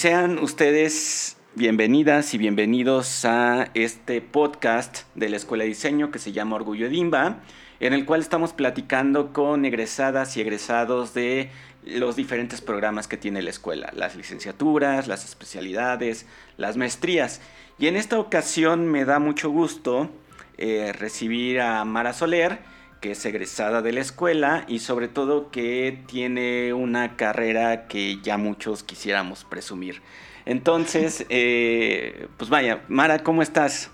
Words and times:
sean 0.00 0.38
ustedes 0.38 1.36
bienvenidas 1.54 2.32
y 2.32 2.38
bienvenidos 2.38 3.26
a 3.26 3.68
este 3.74 4.22
podcast 4.22 5.00
de 5.14 5.28
la 5.28 5.36
Escuela 5.36 5.64
de 5.64 5.68
Diseño 5.68 6.10
que 6.10 6.18
se 6.18 6.32
llama 6.32 6.56
Orgullo 6.56 6.86
Edimba, 6.86 7.40
en 7.80 7.92
el 7.92 8.06
cual 8.06 8.22
estamos 8.22 8.54
platicando 8.54 9.34
con 9.34 9.66
egresadas 9.66 10.38
y 10.38 10.40
egresados 10.40 11.12
de 11.12 11.50
los 11.84 12.16
diferentes 12.16 12.62
programas 12.62 13.08
que 13.08 13.18
tiene 13.18 13.42
la 13.42 13.50
escuela, 13.50 13.92
las 13.94 14.16
licenciaturas, 14.16 15.06
las 15.06 15.26
especialidades, 15.26 16.24
las 16.56 16.78
maestrías. 16.78 17.42
Y 17.78 17.86
en 17.86 17.96
esta 17.96 18.18
ocasión 18.18 18.86
me 18.86 19.04
da 19.04 19.18
mucho 19.18 19.50
gusto 19.50 20.08
eh, 20.56 20.94
recibir 20.94 21.60
a 21.60 21.84
Mara 21.84 22.14
Soler, 22.14 22.60
que 23.00 23.12
es 23.12 23.24
egresada 23.24 23.82
de 23.82 23.92
la 23.92 24.00
escuela 24.00 24.64
y 24.68 24.80
sobre 24.80 25.08
todo 25.08 25.50
que 25.50 26.02
tiene 26.06 26.72
una 26.72 27.16
carrera 27.16 27.88
que 27.88 28.18
ya 28.22 28.36
muchos 28.36 28.82
quisiéramos 28.82 29.44
presumir. 29.44 30.02
Entonces, 30.44 31.26
eh, 31.30 32.28
pues 32.36 32.50
vaya, 32.50 32.84
Mara, 32.88 33.20
¿cómo 33.20 33.42
estás? 33.42 33.90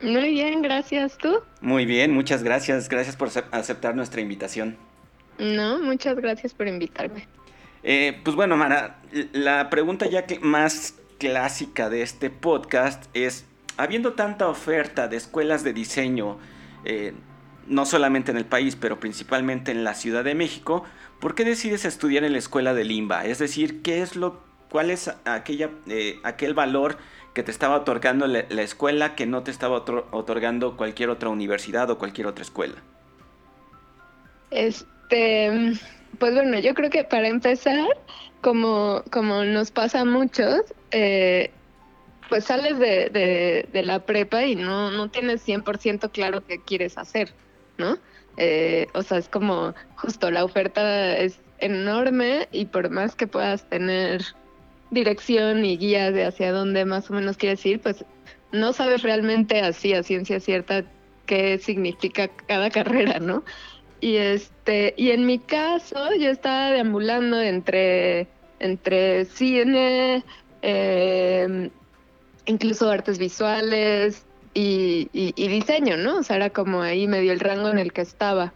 Muy 0.00 0.30
bien, 0.30 0.62
gracias. 0.62 1.16
¿Tú? 1.16 1.38
Muy 1.60 1.86
bien, 1.86 2.12
muchas 2.12 2.42
gracias. 2.42 2.88
Gracias 2.88 3.16
por 3.16 3.30
aceptar 3.52 3.94
nuestra 3.94 4.20
invitación. 4.20 4.76
No, 5.38 5.78
muchas 5.78 6.16
gracias 6.16 6.52
por 6.52 6.66
invitarme. 6.66 7.28
Eh, 7.84 8.20
pues 8.24 8.36
bueno, 8.36 8.56
Mara, 8.56 9.00
la 9.32 9.70
pregunta 9.70 10.06
ya 10.06 10.26
que 10.26 10.40
más 10.40 10.96
clásica 11.18 11.88
de 11.88 12.02
este 12.02 12.30
podcast 12.30 13.04
es, 13.14 13.44
habiendo 13.76 14.14
tanta 14.14 14.48
oferta 14.48 15.06
de 15.06 15.16
escuelas 15.16 15.62
de 15.62 15.72
diseño, 15.72 16.38
eh, 16.84 17.12
no 17.66 17.86
solamente 17.86 18.30
en 18.30 18.36
el 18.36 18.44
país, 18.44 18.76
pero 18.76 19.00
principalmente 19.00 19.70
en 19.70 19.84
la 19.84 19.94
Ciudad 19.94 20.24
de 20.24 20.34
México, 20.34 20.84
¿por 21.20 21.34
qué 21.34 21.44
decides 21.44 21.84
estudiar 21.84 22.24
en 22.24 22.32
la 22.32 22.38
escuela 22.38 22.74
de 22.74 22.84
Limba? 22.84 23.24
Es 23.26 23.38
decir, 23.38 23.82
¿qué 23.82 24.02
es 24.02 24.16
lo, 24.16 24.42
¿cuál 24.70 24.90
es 24.90 25.10
aquella, 25.24 25.70
eh, 25.86 26.18
aquel 26.24 26.54
valor 26.54 26.98
que 27.34 27.42
te 27.42 27.50
estaba 27.50 27.76
otorgando 27.76 28.26
la, 28.26 28.40
escuela 28.62 29.14
que 29.14 29.26
no 29.26 29.42
te 29.42 29.50
estaba 29.50 29.76
otorgando 29.76 30.76
cualquier 30.76 31.10
otra 31.10 31.28
universidad 31.28 31.88
o 31.90 31.98
cualquier 31.98 32.26
otra 32.26 32.42
escuela? 32.42 32.74
Este, 34.50 35.72
pues 36.18 36.34
bueno, 36.34 36.58
yo 36.58 36.74
creo 36.74 36.90
que 36.90 37.04
para 37.04 37.28
empezar, 37.28 37.86
como, 38.42 39.02
como 39.10 39.44
nos 39.44 39.70
pasa 39.70 40.00
a 40.00 40.04
muchos, 40.04 40.60
eh, 40.90 41.50
pues 42.28 42.44
sales 42.44 42.78
de, 42.78 43.66
de, 43.70 43.82
la 43.82 44.00
prepa 44.06 44.44
y 44.44 44.56
no, 44.56 44.90
no 44.90 45.10
tienes 45.10 45.46
100% 45.46 46.10
claro 46.12 46.42
qué 46.46 46.60
quieres 46.60 46.96
hacer. 46.98 47.34
¿No? 47.78 47.98
Eh, 48.36 48.86
o 48.94 49.02
sea, 49.02 49.18
es 49.18 49.28
como 49.28 49.74
justo 49.96 50.30
la 50.30 50.44
oferta 50.44 51.16
es 51.16 51.38
enorme 51.58 52.48
y 52.50 52.66
por 52.66 52.90
más 52.90 53.14
que 53.14 53.26
puedas 53.26 53.68
tener 53.68 54.22
dirección 54.90 55.64
y 55.64 55.76
guía 55.76 56.10
de 56.10 56.24
hacia 56.24 56.52
dónde 56.52 56.84
más 56.84 57.10
o 57.10 57.14
menos 57.14 57.36
quieres 57.36 57.64
ir, 57.66 57.80
pues 57.80 58.04
no 58.52 58.72
sabes 58.72 59.02
realmente 59.02 59.60
así 59.60 59.94
a 59.94 60.02
ciencia 60.02 60.40
cierta 60.40 60.84
qué 61.26 61.58
significa 61.58 62.28
cada 62.28 62.70
carrera, 62.70 63.18
¿no? 63.18 63.44
Y 64.00 64.16
este, 64.16 64.94
y 64.96 65.10
en 65.10 65.26
mi 65.26 65.38
caso 65.38 66.12
yo 66.18 66.30
estaba 66.30 66.72
deambulando 66.72 67.40
entre, 67.40 68.26
entre 68.58 69.24
cine, 69.26 70.24
eh, 70.60 71.70
incluso 72.46 72.90
artes 72.90 73.18
visuales, 73.18 74.26
y, 74.54 75.08
y, 75.12 75.48
diseño, 75.48 75.96
¿no? 75.96 76.18
O 76.18 76.22
sea, 76.22 76.36
era 76.36 76.50
como 76.50 76.82
ahí 76.82 77.06
medio 77.06 77.32
el 77.32 77.40
rango 77.40 77.70
en 77.70 77.78
el 77.78 77.92
que 77.92 78.02
estaba. 78.02 78.52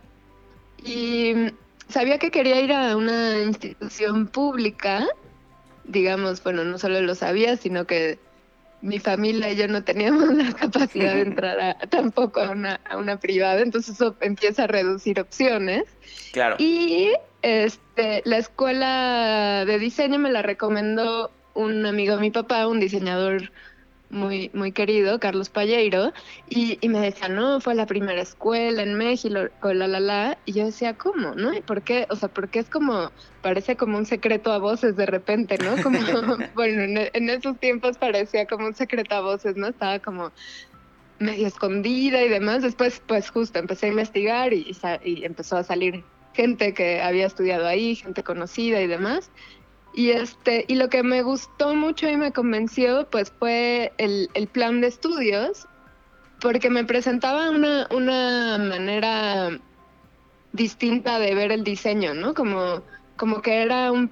Y 0.84 1.34
sabía 1.88 2.18
que 2.18 2.30
quería 2.30 2.60
ir 2.60 2.72
a 2.72 2.96
una 2.96 3.38
institución 3.42 4.26
pública, 4.26 5.06
digamos, 5.84 6.42
bueno, 6.42 6.64
no 6.64 6.78
solo 6.78 7.00
lo 7.00 7.14
sabía, 7.14 7.56
sino 7.56 7.86
que 7.86 8.18
mi 8.82 8.98
familia 8.98 9.50
y 9.50 9.56
yo 9.56 9.68
no 9.68 9.82
teníamos 9.84 10.28
la 10.34 10.52
capacidad 10.52 11.14
de 11.14 11.22
entrar 11.22 11.60
a, 11.60 11.74
tampoco 11.88 12.40
a 12.40 12.50
una, 12.50 12.80
a 12.88 12.98
una 12.98 13.18
privada, 13.18 13.60
entonces 13.60 13.94
eso 13.94 14.16
empieza 14.20 14.64
a 14.64 14.66
reducir 14.66 15.20
opciones. 15.20 15.84
Claro. 16.32 16.56
Y 16.58 17.12
este, 17.42 18.22
la 18.24 18.38
escuela 18.38 19.64
de 19.66 19.78
diseño 19.78 20.18
me 20.18 20.30
la 20.30 20.42
recomendó 20.42 21.30
un 21.54 21.86
amigo 21.86 22.16
de 22.16 22.20
mi 22.20 22.30
papá, 22.30 22.66
un 22.66 22.80
diseñador 22.80 23.50
muy, 24.10 24.50
muy 24.54 24.72
querido, 24.72 25.18
Carlos 25.18 25.50
Palleiro, 25.50 26.12
y, 26.48 26.78
y, 26.80 26.88
me 26.88 27.00
decía, 27.00 27.28
no, 27.28 27.60
fue 27.60 27.74
la 27.74 27.86
primera 27.86 28.20
escuela 28.20 28.82
en 28.82 28.94
México, 28.94 29.48
la, 29.62 29.88
la, 29.88 30.00
la, 30.00 30.38
y 30.44 30.52
yo 30.52 30.66
decía, 30.66 30.94
¿cómo? 30.94 31.34
¿No? 31.34 31.52
¿Y 31.52 31.60
por 31.60 31.82
qué? 31.82 32.06
O 32.10 32.16
sea, 32.16 32.28
porque 32.28 32.60
es 32.60 32.70
como, 32.70 33.10
parece 33.42 33.76
como 33.76 33.98
un 33.98 34.06
secreto 34.06 34.52
a 34.52 34.58
voces 34.58 34.96
de 34.96 35.06
repente, 35.06 35.58
¿no? 35.58 35.82
Como, 35.82 35.98
bueno, 36.54 36.82
en, 37.12 37.30
esos 37.30 37.58
tiempos 37.58 37.98
parecía 37.98 38.46
como 38.46 38.66
un 38.66 38.74
secreto 38.74 39.14
a 39.14 39.20
voces, 39.20 39.56
¿no? 39.56 39.68
Estaba 39.68 39.98
como 39.98 40.32
medio 41.18 41.46
escondida 41.46 42.22
y 42.22 42.28
demás. 42.28 42.62
Después, 42.62 43.02
pues 43.06 43.30
justo 43.30 43.58
empecé 43.58 43.86
a 43.86 43.90
investigar 43.90 44.52
y, 44.52 44.76
y 45.04 45.24
empezó 45.24 45.56
a 45.56 45.64
salir 45.64 46.04
gente 46.34 46.74
que 46.74 47.00
había 47.00 47.26
estudiado 47.26 47.66
ahí, 47.66 47.96
gente 47.96 48.22
conocida 48.22 48.80
y 48.82 48.86
demás. 48.86 49.30
Y 49.94 50.10
este, 50.10 50.64
y 50.68 50.74
lo 50.74 50.88
que 50.88 51.02
me 51.02 51.22
gustó 51.22 51.74
mucho 51.74 52.08
y 52.08 52.16
me 52.16 52.32
convenció, 52.32 53.08
pues 53.10 53.32
fue 53.38 53.92
el, 53.98 54.28
plan 54.52 54.80
de 54.80 54.88
estudios, 54.88 55.66
porque 56.40 56.68
me 56.68 56.84
presentaba 56.84 57.50
una, 57.50 57.88
una 57.90 58.58
manera 58.58 59.58
distinta 60.52 61.18
de 61.18 61.34
ver 61.34 61.50
el 61.50 61.64
diseño, 61.64 62.14
¿no? 62.14 62.34
Como, 62.34 62.82
como 63.16 63.40
que 63.40 63.62
era 63.62 63.90
un 63.90 64.10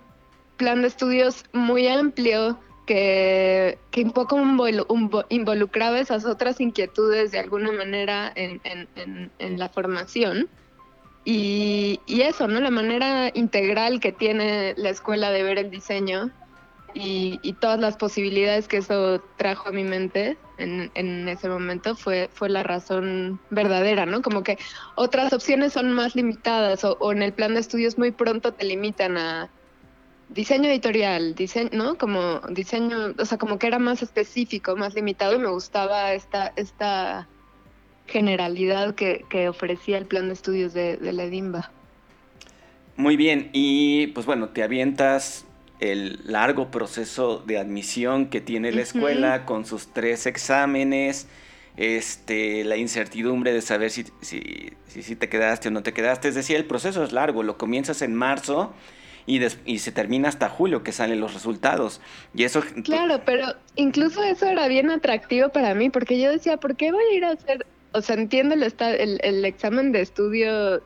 plan 0.56 0.82
de 0.82 0.88
estudios 0.88 1.44
muy 1.52 1.86
amplio 1.88 2.58
que, 2.86 3.78
que 3.90 4.02
un 4.02 4.12
poco 4.12 4.38
involucraba 5.28 5.98
esas 5.98 6.24
otras 6.24 6.60
inquietudes 6.60 7.30
de 7.30 7.40
alguna 7.40 7.72
manera 7.72 8.32
en, 8.34 8.60
en, 8.64 9.30
en 9.38 9.58
la 9.58 9.68
formación. 9.68 10.48
Y, 11.24 12.00
eso, 12.06 12.48
¿no? 12.48 12.60
La 12.60 12.70
manera 12.70 13.30
integral 13.34 14.00
que 14.00 14.12
tiene 14.12 14.74
la 14.76 14.90
escuela 14.90 15.30
de 15.30 15.42
ver 15.42 15.58
el 15.58 15.70
diseño 15.70 16.30
y, 16.92 17.54
todas 17.60 17.80
las 17.80 17.96
posibilidades 17.96 18.68
que 18.68 18.78
eso 18.78 19.22
trajo 19.36 19.68
a 19.68 19.72
mi 19.72 19.84
mente 19.84 20.36
en, 20.58 20.90
en, 20.94 21.28
ese 21.28 21.48
momento 21.48 21.96
fue, 21.96 22.28
fue 22.32 22.48
la 22.50 22.62
razón 22.62 23.40
verdadera, 23.50 24.06
¿no? 24.06 24.22
Como 24.22 24.42
que 24.42 24.58
otras 24.94 25.32
opciones 25.32 25.72
son 25.72 25.92
más 25.92 26.14
limitadas 26.14 26.84
o, 26.84 27.12
en 27.12 27.22
el 27.22 27.32
plan 27.32 27.54
de 27.54 27.60
estudios 27.60 27.98
muy 27.98 28.10
pronto 28.12 28.52
te 28.52 28.64
limitan 28.64 29.16
a 29.16 29.50
diseño 30.28 30.68
editorial, 30.68 31.34
diseño, 31.34 31.70
¿no? 31.72 31.98
Como 31.98 32.40
diseño, 32.50 33.14
o 33.18 33.24
sea, 33.24 33.38
como 33.38 33.58
que 33.58 33.66
era 33.66 33.78
más 33.78 34.02
específico, 34.02 34.76
más 34.76 34.94
limitado 34.94 35.34
y 35.34 35.38
me 35.38 35.48
gustaba 35.48 36.12
esta, 36.12 36.52
esta 36.56 37.28
generalidad 38.06 38.94
que, 38.94 39.48
ofrecía 39.48 39.98
el 39.98 40.06
plan 40.06 40.28
de 40.28 40.34
estudios 40.34 40.74
de, 40.74 40.98
la 41.00 41.24
EDIMBA. 41.24 41.70
Muy 42.96 43.16
bien, 43.16 43.50
y 43.52 44.08
pues 44.08 44.26
bueno, 44.26 44.50
te 44.50 44.62
avientas 44.62 45.46
el 45.80 46.20
largo 46.24 46.70
proceso 46.70 47.42
de 47.44 47.58
admisión 47.58 48.26
que 48.26 48.40
tiene 48.40 48.72
la 48.72 48.82
escuela 48.82 49.44
con 49.44 49.66
sus 49.66 49.92
tres 49.92 50.26
exámenes, 50.26 51.26
este, 51.76 52.62
la 52.62 52.76
incertidumbre 52.76 53.52
de 53.52 53.60
saber 53.60 53.90
si, 53.90 54.04
si, 54.20 54.72
si, 54.86 55.16
te 55.16 55.28
quedaste 55.28 55.68
o 55.68 55.70
no 55.72 55.82
te 55.82 55.92
quedaste. 55.92 56.28
Es 56.28 56.36
decir, 56.36 56.56
el 56.56 56.66
proceso 56.66 57.02
es 57.02 57.12
largo, 57.12 57.42
lo 57.42 57.58
comienzas 57.58 58.00
en 58.02 58.14
marzo 58.14 58.72
y, 59.26 59.40
y 59.64 59.80
se 59.80 59.90
termina 59.90 60.28
hasta 60.28 60.48
julio 60.48 60.84
que 60.84 60.92
salen 60.92 61.18
los 61.18 61.34
resultados. 61.34 62.00
Y 62.32 62.44
eso... 62.44 62.62
Claro, 62.84 63.22
pero 63.26 63.46
incluso 63.74 64.22
eso 64.22 64.46
era 64.46 64.68
bien 64.68 64.90
atractivo 64.90 65.48
para 65.48 65.74
mí, 65.74 65.90
porque 65.90 66.20
yo 66.20 66.30
decía, 66.30 66.58
¿por 66.58 66.76
qué 66.76 66.92
voy 66.92 67.02
a 67.12 67.16
ir 67.16 67.24
a 67.24 67.30
hacer 67.30 67.66
o 67.94 68.02
sea, 68.02 68.16
entiendo 68.16 68.54
el, 68.54 69.20
el, 69.22 69.44
examen 69.44 69.92
de 69.92 70.00
estudios 70.00 70.82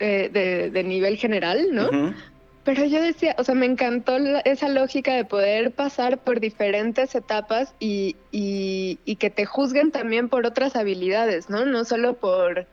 eh, 0.00 0.28
de, 0.72 0.82
nivel 0.82 1.16
general, 1.16 1.68
¿no? 1.72 2.14
Pero 2.64 2.84
yo 2.84 3.02
decía, 3.02 3.34
o 3.38 3.44
sea, 3.44 3.54
me 3.54 3.66
encantó 3.66 4.16
esa 4.44 4.68
lógica 4.68 5.14
de 5.14 5.24
poder 5.24 5.72
pasar 5.72 6.18
por 6.18 6.38
diferentes 6.38 7.14
etapas 7.14 7.74
y, 7.80 8.16
y, 8.30 8.98
y, 9.04 9.16
que 9.16 9.30
te 9.30 9.46
juzguen 9.46 9.90
también 9.90 10.28
por 10.28 10.46
otras 10.46 10.76
habilidades, 10.76 11.48
¿no? 11.50 11.64
No 11.64 11.84
solo 11.84 12.14
por, 12.14 12.66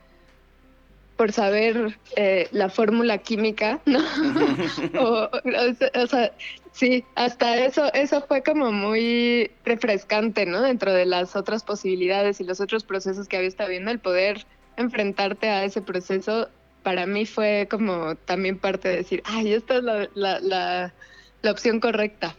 por 1.16 1.32
saber 1.32 1.98
eh, 2.16 2.48
la 2.52 2.70
fórmula 2.70 3.18
química, 3.18 3.80
¿no? 3.84 3.98
o, 5.00 5.28
o, 5.94 6.06
sea, 6.06 6.32
Sí, 6.72 7.04
hasta 7.14 7.58
eso, 7.58 7.92
eso 7.92 8.22
fue 8.26 8.42
como 8.42 8.72
muy 8.72 9.50
refrescante, 9.64 10.46
¿no? 10.46 10.62
Dentro 10.62 10.92
de 10.92 11.04
las 11.04 11.36
otras 11.36 11.64
posibilidades 11.64 12.40
y 12.40 12.44
los 12.44 12.60
otros 12.60 12.84
procesos 12.84 13.28
que 13.28 13.36
había 13.36 13.48
estado 13.48 13.70
viendo, 13.70 13.90
el 13.90 13.98
poder 13.98 14.46
enfrentarte 14.76 15.48
a 15.48 15.64
ese 15.64 15.82
proceso, 15.82 16.48
para 16.82 17.06
mí 17.06 17.26
fue 17.26 17.66
como 17.70 18.14
también 18.14 18.58
parte 18.58 18.88
de 18.88 18.96
decir, 18.98 19.22
ay, 19.24 19.52
esta 19.52 19.76
es 19.76 19.82
la, 19.82 20.08
la, 20.14 20.40
la, 21.42 21.50
opción 21.50 21.80
correcta. 21.80 22.34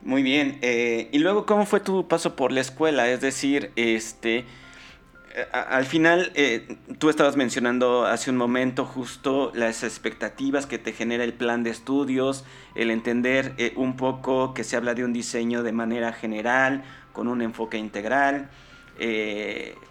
Muy 0.00 0.22
bien. 0.22 0.58
Eh, 0.62 1.08
y 1.12 1.18
luego, 1.18 1.46
¿cómo 1.46 1.66
fue 1.66 1.80
tu 1.80 2.08
paso 2.08 2.36
por 2.36 2.52
la 2.52 2.60
escuela? 2.60 3.08
Es 3.10 3.20
decir, 3.20 3.70
este, 3.76 4.44
al 5.52 5.84
final, 5.84 6.30
eh, 6.34 6.76
tú 6.98 7.10
estabas 7.10 7.36
mencionando 7.36 8.06
hace 8.06 8.30
un 8.30 8.36
momento 8.36 8.84
justo 8.84 9.50
las 9.54 9.82
expectativas 9.82 10.66
que 10.66 10.78
te 10.78 10.92
genera 10.92 11.24
el 11.24 11.32
plan 11.32 11.64
de 11.64 11.70
estudios, 11.70 12.44
el 12.76 12.90
entender 12.90 13.52
eh, 13.58 13.72
un 13.76 13.96
poco 13.96 14.54
que 14.54 14.62
se 14.62 14.76
habla 14.76 14.94
de 14.94 15.04
un 15.04 15.12
diseño 15.12 15.62
de 15.64 15.72
manera 15.72 16.12
general, 16.12 16.84
con 17.12 17.26
un 17.26 17.42
enfoque 17.42 17.78
integral. 17.78 18.50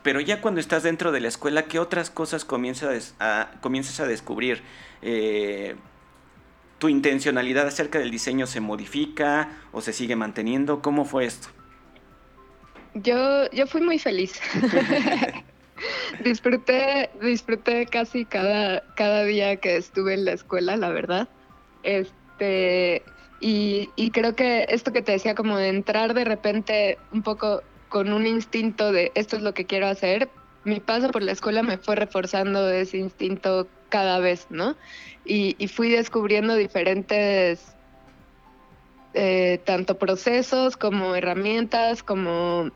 pero 0.01 0.21
ya 0.21 0.39
cuando 0.41 0.61
estás 0.61 0.83
dentro 0.83 1.11
de 1.11 1.19
la 1.19 1.27
escuela, 1.27 1.63
¿qué 1.63 1.79
otras 1.79 2.09
cosas 2.09 2.45
comienzas 2.45 3.15
a, 3.19 3.51
comienzas 3.61 3.99
a 3.99 4.07
descubrir? 4.07 4.61
¿Tu 6.79 6.89
intencionalidad 6.89 7.67
acerca 7.67 7.99
del 7.99 8.11
diseño 8.11 8.47
se 8.47 8.61
modifica 8.61 9.49
o 9.73 9.81
se 9.81 9.91
sigue 9.91 10.15
manteniendo? 10.15 10.81
¿Cómo 10.81 11.03
fue 11.03 11.25
esto? 11.25 11.49
Yo, 12.95 13.49
yo 13.51 13.67
fui 13.67 13.81
muy 13.81 13.99
feliz. 13.99 14.39
disfruté, 16.23 17.09
disfruté 17.21 17.85
casi 17.85 18.25
cada, 18.25 18.83
cada 18.95 19.23
día 19.23 19.57
que 19.57 19.77
estuve 19.77 20.13
en 20.13 20.25
la 20.25 20.33
escuela, 20.33 20.77
la 20.77 20.89
verdad. 20.89 21.27
Este, 21.83 23.03
y, 23.39 23.89
y 23.95 24.11
creo 24.11 24.35
que 24.35 24.65
esto 24.69 24.93
que 24.93 25.01
te 25.01 25.13
decía, 25.13 25.35
como 25.35 25.57
de 25.57 25.69
entrar 25.69 26.13
de 26.13 26.23
repente 26.23 26.97
un 27.11 27.23
poco 27.23 27.63
con 27.89 28.11
un 28.11 28.25
instinto 28.25 28.91
de 28.91 29.11
esto 29.15 29.35
es 29.35 29.43
lo 29.43 29.53
que 29.53 29.65
quiero 29.65 29.87
hacer, 29.87 30.29
mi 30.63 30.79
paso 30.79 31.09
por 31.09 31.23
la 31.23 31.33
escuela 31.33 31.61
me 31.61 31.77
fue 31.77 31.95
reforzando 31.95 32.69
ese 32.69 32.97
instinto 32.97 33.67
cada 33.89 34.19
vez, 34.19 34.47
¿no? 34.49 34.75
Y, 35.25 35.55
y 35.59 35.67
fui 35.67 35.89
descubriendo 35.89 36.55
diferentes, 36.55 37.75
eh, 39.13 39.61
tanto 39.65 39.99
procesos 39.99 40.77
como 40.77 41.15
herramientas, 41.15 42.01
como 42.01 42.71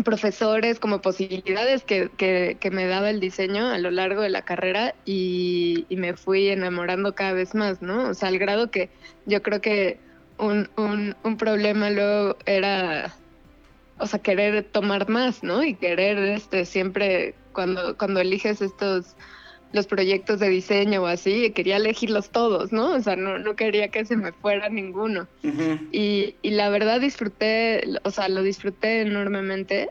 profesores 0.04 0.80
como 0.80 1.00
posibilidades 1.00 1.84
que, 1.84 2.10
que, 2.16 2.70
me 2.70 2.86
daba 2.86 3.10
el 3.10 3.20
diseño 3.20 3.68
a 3.68 3.78
lo 3.78 3.90
largo 3.90 4.22
de 4.22 4.30
la 4.30 4.42
carrera 4.42 4.94
y, 5.04 5.86
me 5.90 6.14
fui 6.14 6.48
enamorando 6.48 7.14
cada 7.14 7.32
vez 7.32 7.54
más, 7.54 7.82
¿no? 7.82 8.08
O 8.08 8.14
sea, 8.14 8.28
al 8.28 8.38
grado 8.38 8.70
que 8.70 8.88
yo 9.26 9.42
creo 9.42 9.60
que 9.60 9.98
un, 10.38 10.68
un, 10.76 11.14
un 11.22 11.36
problema 11.36 11.90
luego 11.90 12.36
era, 12.46 13.14
o 13.98 14.06
sea, 14.06 14.18
querer 14.18 14.64
tomar 14.64 15.08
más, 15.08 15.42
¿no? 15.42 15.62
Y 15.62 15.74
querer 15.74 16.18
este 16.18 16.64
siempre 16.64 17.34
cuando, 17.52 17.96
cuando 17.98 18.20
eliges 18.20 18.62
estos 18.62 19.16
los 19.72 19.86
proyectos 19.86 20.40
de 20.40 20.48
diseño 20.48 21.02
o 21.02 21.06
así, 21.06 21.50
quería 21.50 21.76
elegirlos 21.76 22.30
todos, 22.30 22.72
¿no? 22.72 22.94
O 22.94 23.00
sea, 23.00 23.16
no, 23.16 23.38
no 23.38 23.54
quería 23.54 23.88
que 23.88 24.04
se 24.04 24.16
me 24.16 24.32
fuera 24.32 24.68
ninguno. 24.68 25.28
y, 25.92 26.34
y, 26.42 26.50
la 26.50 26.68
verdad 26.70 27.00
disfruté, 27.00 27.82
o 28.02 28.10
sea, 28.10 28.28
lo 28.28 28.42
disfruté 28.42 29.02
enormemente. 29.02 29.90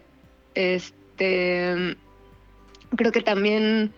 Este, 0.55 1.95
creo 2.95 3.11
que 3.11 3.21
también 3.21 3.93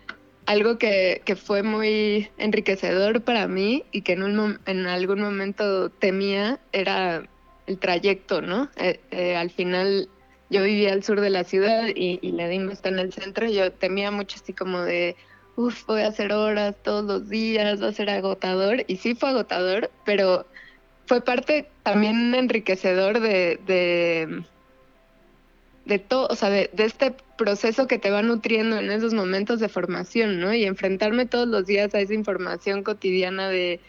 algo 0.46 0.78
que, 0.78 1.22
que 1.26 1.36
fue 1.36 1.64
muy 1.64 2.30
enriquecedor 2.38 3.22
para 3.22 3.48
mí 3.48 3.84
y 3.92 4.02
que 4.02 4.14
en, 4.14 4.24
un, 4.24 4.60
en 4.66 4.86
algún 4.88 5.22
momento 5.22 5.90
temía 5.90 6.60
era 6.72 7.24
el 7.68 7.78
trayecto, 7.78 8.42
¿no? 8.42 8.70
Eh, 8.76 9.00
eh, 9.12 9.36
al 9.36 9.50
final 9.50 10.10
yo 10.50 10.64
vivía 10.64 10.94
al 10.94 11.04
sur 11.04 11.22
de 11.22 11.30
la 11.30 11.44
ciudad 11.44 11.88
y, 11.96 12.20
y 12.22 12.34
la 12.34 12.48
DIMBA 12.48 12.74
está 12.74 12.90
en 12.90 13.00
el 13.00 13.14
centro 13.14 13.46
y 13.46 13.54
yo 13.54 13.72
temía 13.72 14.12
mucho 14.12 14.38
así 14.42 14.52
como 14.52 14.82
de 14.82 15.16
uf, 15.62 15.86
voy 15.86 16.02
a 16.02 16.08
hacer 16.08 16.34
horas 16.34 16.76
todos 16.84 17.06
los 17.06 17.30
días, 17.30 17.82
va 17.82 17.88
a 17.90 17.94
ser 17.94 18.10
agotador. 18.10 18.84
Y 18.88 18.98
sí 18.98 19.16
fue 19.16 19.30
agotador, 19.30 19.92
pero 20.06 20.46
fue 21.06 21.22
parte 21.22 21.68
también 21.84 22.34
enriquecedor 22.36 23.20
de, 23.20 23.60
de, 23.66 24.44
de 25.86 26.00
todo, 26.00 26.28
o 26.30 26.36
sea, 26.36 26.50
de, 26.50 26.70
de, 26.74 26.86
este 26.86 27.16
proceso 27.38 27.88
que 27.88 28.00
te 28.00 28.12
va 28.12 28.22
nutriendo 28.22 28.78
en 28.78 28.92
esos 28.92 29.14
momentos 29.14 29.60
de 29.60 29.70
formación, 29.70 30.40
¿no? 30.40 30.54
Y 30.54 30.66
enfrentarme 30.66 31.26
todos 31.26 31.48
los 31.48 31.66
días 31.66 31.94
a 31.94 32.00
esa 32.00 32.14
información 32.14 32.84
cotidiana 32.84 33.50
de 33.50 33.80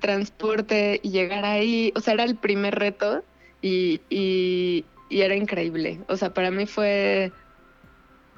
transporte 0.00 1.00
y 1.02 1.10
llegar 1.10 1.44
ahí, 1.44 1.92
o 1.96 2.00
sea, 2.00 2.14
era 2.14 2.24
el 2.24 2.36
primer 2.36 2.74
reto 2.74 3.24
y, 3.62 4.00
y, 4.10 4.84
y 5.08 5.20
era 5.22 5.34
increíble. 5.34 6.00
O 6.08 6.16
sea, 6.16 6.34
para 6.34 6.50
mí 6.50 6.66
fue 6.66 7.32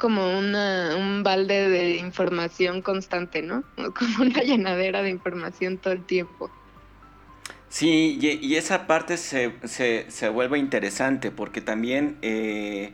como 0.00 0.36
una, 0.36 0.96
un 0.96 1.22
balde 1.22 1.68
de 1.68 1.96
información 1.98 2.82
constante, 2.82 3.42
¿no? 3.42 3.62
Como 3.76 4.22
una 4.22 4.42
llenadera 4.42 5.02
de 5.02 5.10
información 5.10 5.78
todo 5.78 5.92
el 5.92 6.04
tiempo. 6.04 6.50
Sí, 7.68 8.18
y, 8.20 8.56
esa 8.56 8.88
parte 8.88 9.16
se, 9.16 9.54
se, 9.64 10.10
se, 10.10 10.28
vuelve 10.28 10.58
interesante 10.58 11.30
porque 11.30 11.60
también 11.60 12.18
eh, 12.20 12.92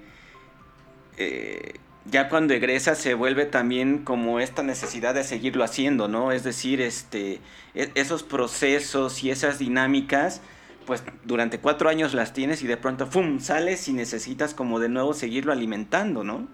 eh, 1.16 1.76
ya 2.04 2.28
cuando 2.28 2.52
egresa 2.52 2.94
se 2.94 3.14
vuelve 3.14 3.46
también 3.46 4.04
como 4.04 4.38
esta 4.38 4.62
necesidad 4.62 5.14
de 5.14 5.24
seguirlo 5.24 5.64
haciendo, 5.64 6.08
¿no? 6.08 6.30
Es 6.30 6.44
decir, 6.44 6.82
este, 6.82 7.40
e, 7.74 7.90
esos 7.94 8.22
procesos 8.22 9.24
y 9.24 9.30
esas 9.30 9.58
dinámicas, 9.58 10.42
pues 10.84 11.02
durante 11.24 11.58
cuatro 11.58 11.88
años 11.88 12.12
las 12.12 12.34
tienes 12.34 12.62
y 12.62 12.66
de 12.66 12.76
pronto, 12.76 13.06
¡fum!, 13.06 13.40
sales 13.40 13.88
y 13.88 13.94
necesitas 13.94 14.52
como 14.52 14.78
de 14.78 14.90
nuevo 14.90 15.14
seguirlo 15.14 15.52
alimentando, 15.52 16.22
¿no? 16.22 16.48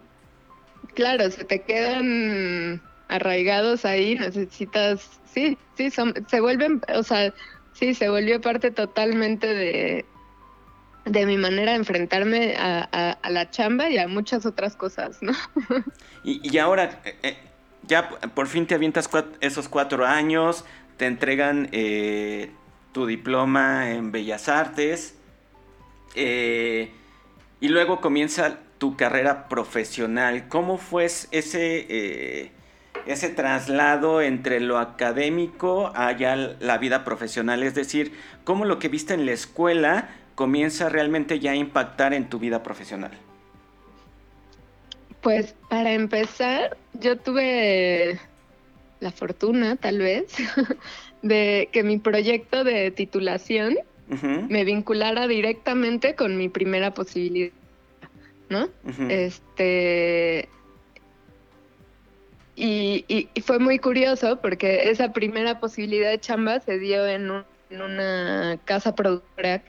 Claro, 0.94 1.30
se 1.30 1.44
te 1.44 1.62
quedan 1.62 2.82
arraigados 3.08 3.84
ahí, 3.84 4.14
necesitas, 4.14 5.20
sí, 5.32 5.58
sí, 5.76 5.90
son, 5.90 6.14
se 6.28 6.40
vuelven, 6.40 6.80
o 6.94 7.02
sea, 7.02 7.32
sí, 7.72 7.94
se 7.94 8.08
volvió 8.08 8.40
parte 8.40 8.70
totalmente 8.70 9.46
de, 9.46 10.04
de 11.04 11.26
mi 11.26 11.36
manera 11.36 11.72
de 11.72 11.78
enfrentarme 11.78 12.56
a, 12.56 13.16
a, 13.22 13.30
la 13.30 13.50
chamba 13.50 13.90
y 13.90 13.98
a 13.98 14.08
muchas 14.08 14.46
otras 14.46 14.76
cosas, 14.76 15.18
¿no? 15.22 15.32
y, 16.24 16.40
y, 16.48 16.58
ahora, 16.58 17.00
eh, 17.04 17.16
eh, 17.22 17.36
ya 17.82 18.08
por 18.08 18.46
fin 18.46 18.66
te 18.66 18.74
avientas 18.74 19.10
esos 19.40 19.68
cuatro 19.68 20.06
años, 20.06 20.64
te 20.96 21.06
entregan 21.06 21.68
eh, 21.72 22.50
tu 22.92 23.06
diploma 23.06 23.90
en 23.90 24.12
Bellas 24.12 24.48
Artes, 24.48 25.16
y 26.14 27.68
luego 27.68 28.00
comienza 28.00 28.58
tu 28.82 28.96
carrera 28.96 29.46
profesional. 29.48 30.48
¿Cómo 30.48 30.76
fue 30.76 31.04
ese, 31.04 31.28
eh, 31.30 32.50
ese 33.06 33.28
traslado 33.28 34.20
entre 34.20 34.58
lo 34.58 34.76
académico 34.78 35.92
a 35.94 36.10
la 36.14 36.78
vida 36.78 37.04
profesional? 37.04 37.62
Es 37.62 37.76
decir, 37.76 38.10
¿cómo 38.42 38.64
lo 38.64 38.80
que 38.80 38.88
viste 38.88 39.14
en 39.14 39.24
la 39.24 39.30
escuela 39.30 40.08
comienza 40.34 40.88
realmente 40.88 41.38
ya 41.38 41.52
a 41.52 41.54
impactar 41.54 42.12
en 42.12 42.28
tu 42.28 42.40
vida 42.40 42.64
profesional? 42.64 43.12
Pues 45.20 45.54
para 45.68 45.92
empezar, 45.92 46.76
yo 46.94 47.16
tuve 47.16 48.18
la 48.98 49.12
fortuna, 49.12 49.76
tal 49.76 49.98
vez, 49.98 50.34
de 51.22 51.68
que 51.70 51.84
mi 51.84 51.98
proyecto 51.98 52.64
de 52.64 52.90
titulación 52.90 53.76
me 54.48 54.64
vinculara 54.64 55.28
directamente 55.28 56.16
con 56.16 56.36
mi 56.36 56.48
primera 56.48 56.92
posibilidad 56.92 57.52
¿no? 58.52 58.68
Este. 59.08 60.48
Y, 62.54 63.28
fue 63.44 63.58
muy 63.58 63.78
curioso 63.78 64.40
porque 64.40 64.90
esa 64.90 65.12
primera 65.12 65.58
posibilidad 65.58 66.10
de 66.10 66.20
chamba 66.20 66.60
se 66.60 66.78
dio 66.78 67.06
en, 67.06 67.30
una 67.70 68.58
casa 68.66 68.94
productora 68.94 69.62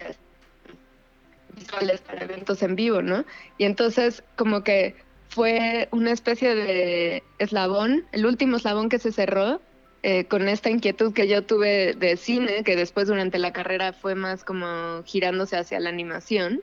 visuales 1.56 2.02
para 2.02 2.25
eventos 2.25 2.62
en 2.62 2.75
vivo, 2.75 3.02
¿no? 3.02 3.24
Y 3.58 3.63
entonces 3.63 4.24
como 4.36 4.63
que 4.63 4.96
fue 5.30 5.88
una 5.92 6.12
especie 6.12 6.54
de 6.54 7.24
eslabón, 7.40 8.06
el 8.12 8.25
último 8.25 8.58
eslabón 8.58 8.90
que 8.90 9.00
se 9.00 9.13
cerró 9.13 9.62
eh, 10.05 10.25
con 10.25 10.50
esta 10.50 10.69
inquietud 10.69 11.13
que 11.13 11.29
yo 11.29 11.43
tuve 11.43 11.93
de 11.93 12.17
cine, 12.17 12.63
que 12.65 12.75
después 12.75 13.07
durante 13.07 13.39
la 13.39 13.53
carrera 13.53 13.93
fue 13.93 14.15
más 14.15 14.43
como 14.43 15.01
girándose 15.05 15.55
hacia 15.55 15.79
la 15.79 15.89
animación, 15.89 16.62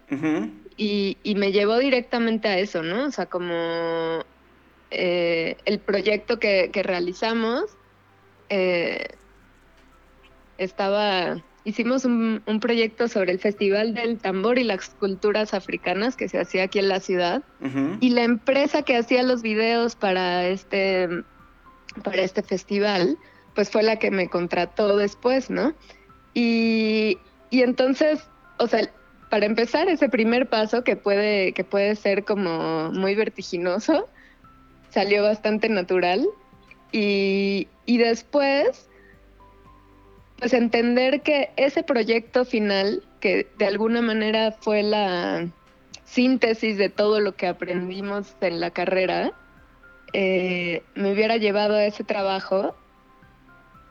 y, 0.77 1.17
y, 1.23 1.35
me 1.37 1.51
llevó 1.51 1.79
directamente 1.79 2.49
a 2.49 2.59
eso, 2.59 2.83
¿no? 2.83 3.07
O 3.07 3.11
sea, 3.11 3.27
como 3.27 4.25
eh, 4.91 5.57
el 5.65 5.79
proyecto 5.79 6.39
que, 6.39 6.71
que 6.71 6.83
realizamos 6.83 7.65
eh, 8.51 9.07
estaba 10.59 11.43
hicimos 11.65 12.05
un, 12.05 12.43
un, 12.47 12.61
proyecto 12.61 13.09
sobre 13.09 13.33
el 13.33 13.39
Festival 13.39 13.95
del 13.95 14.19
Tambor 14.19 14.59
y 14.59 14.65
las 14.65 14.91
culturas 14.91 15.55
africanas 15.55 16.17
que 16.17 16.29
se 16.29 16.39
hacía 16.39 16.65
aquí 16.65 16.79
en 16.79 16.89
la 16.89 17.01
ciudad. 17.01 17.43
Y 18.01 18.11
la 18.11 18.25
empresa 18.25 18.83
que 18.83 18.97
hacía 18.97 19.23
los 19.23 19.43
videos 19.43 19.95
para 19.95 20.47
este, 20.49 21.23
para 22.03 22.23
este 22.23 22.43
festival 22.43 23.19
pues 23.55 23.71
fue 23.71 23.83
la 23.83 23.97
que 23.97 24.11
me 24.11 24.29
contrató 24.29 24.97
después, 24.97 25.51
¿no? 25.51 25.75
Y, 26.35 27.19
y 27.51 27.63
entonces, 27.63 28.21
o 28.59 28.67
sea, 28.67 28.91
para 29.29 29.47
empezar, 29.47 29.89
ese 29.89 30.09
primer 30.09 30.49
paso 30.49 30.85
que 30.85 30.97
puede, 30.97 31.53
que 31.53 31.65
puede 31.65 31.97
ser 31.97 32.25
como 32.25 32.91
muy 32.93 33.15
vertiginoso, 33.15 34.09
salió 34.91 35.23
bastante 35.23 35.69
natural. 35.69 36.27
Y, 36.93 37.69
y 37.87 37.99
después, 37.99 38.89
pues 40.39 40.53
entender 40.53 41.23
que 41.23 41.51
ese 41.57 41.83
proyecto 41.83 42.45
final, 42.45 43.05
que 43.21 43.47
de 43.59 43.67
alguna 43.67 44.03
manera 44.03 44.53
fue 44.53 44.83
la 44.83 45.49
síntesis 46.05 46.77
de 46.77 46.89
todo 46.89 47.21
lo 47.21 47.37
que 47.37 47.47
aprendimos 47.47 48.35
en 48.41 48.59
la 48.59 48.71
carrera, 48.71 49.33
eh, 50.13 50.83
me 50.95 51.13
hubiera 51.13 51.37
llevado 51.37 51.75
a 51.75 51.85
ese 51.85 52.05
trabajo, 52.05 52.75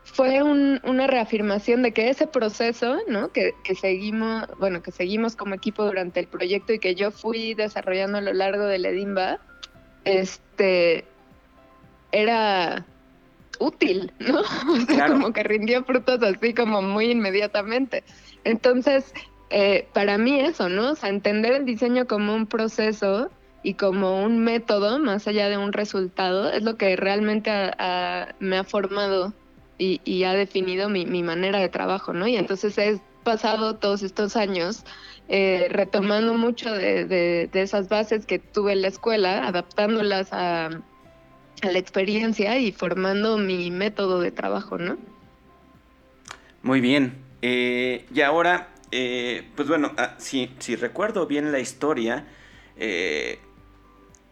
fue 0.03 0.41
una 0.41 1.07
reafirmación 1.07 1.83
de 1.83 1.93
que 1.93 2.09
ese 2.09 2.27
proceso, 2.27 2.97
¿no? 3.07 3.31
Que, 3.31 3.53
que, 3.63 3.75
seguimos, 3.75 4.47
bueno, 4.59 4.81
que 4.81 4.91
seguimos 4.91 5.35
como 5.35 5.55
equipo 5.55 5.85
durante 5.85 6.19
el 6.19 6.27
proyecto 6.27 6.73
y 6.73 6.79
que 6.79 6.95
yo 6.95 7.11
fui 7.11 7.53
desarrollando 7.53 8.17
a 8.17 8.21
lo 8.21 8.33
largo 8.33 8.65
del 8.65 8.85
Edimba, 8.85 9.39
este, 10.05 11.05
era 12.11 12.85
útil, 13.59 14.11
¿no? 14.19 14.41
O 14.41 14.85
sea, 14.88 15.07
como 15.07 15.31
que 15.31 15.43
rindió 15.43 15.83
frutos 15.83 16.21
así 16.23 16.53
como 16.53 16.81
muy 16.81 17.11
inmediatamente. 17.11 18.03
Entonces, 18.43 19.13
eh, 19.49 19.88
para 19.93 20.17
mí 20.17 20.39
eso, 20.39 20.69
¿no? 20.69 20.91
O 20.91 20.95
sea, 20.95 21.09
entender 21.09 21.53
el 21.53 21.65
diseño 21.65 22.07
como 22.07 22.33
un 22.33 22.47
proceso 22.47 23.29
y 23.63 23.73
como 23.73 24.23
un 24.23 24.39
método 24.39 24.99
más 24.99 25.27
allá 25.27 25.49
de 25.49 25.57
un 25.57 25.73
resultado 25.73 26.51
es 26.51 26.63
lo 26.63 26.77
que 26.77 26.95
realmente 26.95 27.51
me 28.39 28.57
ha 28.57 28.63
formado 28.63 29.33
y, 29.79 30.23
ha 30.23 30.33
definido 30.33 30.89
mi, 30.89 31.23
manera 31.23 31.59
de 31.59 31.69
trabajo, 31.69 32.13
¿no? 32.13 32.27
Y 32.27 32.35
entonces 32.35 32.77
he 32.77 32.99
pasado 33.23 33.75
todos 33.77 34.03
estos 34.03 34.35
años 34.35 34.83
eh, 35.29 35.67
retomando 35.69 36.33
mucho 36.33 36.73
de, 36.73 37.49
esas 37.53 37.87
bases 37.87 38.25
que 38.25 38.39
tuve 38.39 38.73
en 38.73 38.81
la 38.81 38.89
escuela, 38.89 39.47
adaptándolas 39.47 40.29
a, 40.31 40.69
la 41.61 41.77
experiencia 41.77 42.57
y 42.57 42.71
formando 42.71 43.37
mi 43.37 43.69
método 43.69 44.21
de 44.21 44.31
trabajo, 44.31 44.77
¿no? 44.77 44.97
Muy 46.61 46.79
bien. 46.79 47.17
Eh, 47.41 48.05
y 48.13 48.21
ahora, 48.21 48.69
eh, 48.91 49.45
pues 49.55 49.67
bueno, 49.67 49.91
ah, 49.97 50.15
si, 50.17 50.51
si, 50.59 50.77
recuerdo 50.77 51.27
bien 51.27 51.51
la 51.51 51.59
historia, 51.59 52.25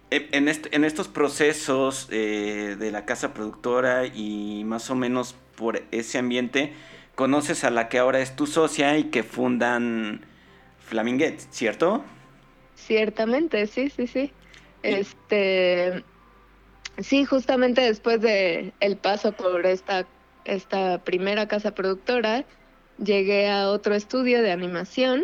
en, 0.10 0.48
en, 0.48 0.84
estos 0.84 1.08
procesos 1.08 2.08
de 2.10 2.90
la 2.92 3.06
casa 3.06 3.34
productora 3.34 4.06
y 4.06 4.64
más 4.66 4.90
o 4.90 4.96
menos 4.96 5.36
por 5.56 5.84
ese 5.92 6.20
ambiente, 6.20 6.74
conoces 7.16 7.64
a 7.64 7.72
la 7.72 7.90
que 7.90 7.98
ahora 7.98 8.20
es 8.20 8.36
tu 8.36 8.46
socia 8.46 8.98
y 8.98 9.06
que 9.06 9.24
fundan 9.24 10.22
Flaminguet, 10.80 11.40
¿cierto? 11.50 12.06
Ciertamente, 12.76 13.66
sí, 13.68 13.90
sí, 13.90 14.08
sí. 14.08 14.32
Este, 14.84 16.04
sí, 17.00 17.26
justamente 17.26 17.82
después 17.82 18.22
de 18.22 18.72
el 18.80 18.98
paso 18.98 19.32
por 19.32 19.66
esta, 19.66 20.06
esta 20.46 21.04
primera 21.04 21.48
casa 21.48 21.74
productora, 21.74 22.46
llegué 23.04 23.50
a 23.50 23.70
otro 23.70 23.96
estudio 23.96 24.42
de 24.44 24.52
animación. 24.52 25.24